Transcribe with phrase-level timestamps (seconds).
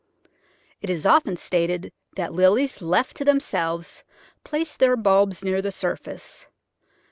[0.81, 4.03] It is often stated that Lilies left to themselves
[4.43, 6.47] place their bulbs near the surface.